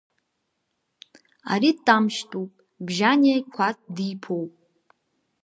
[1.53, 2.51] Ари Тамшьтәуп,
[2.85, 4.53] Бжьаниа Қәаҭ диԥоуп.